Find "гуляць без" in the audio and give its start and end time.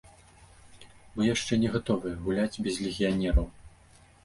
2.25-2.83